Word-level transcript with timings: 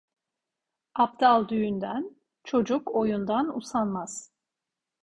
Abdal 0.95 1.47
düğünden, 1.49 2.15
çocuk 2.43 2.91
oyundan 2.95 3.57
usanmaz. 3.57 4.31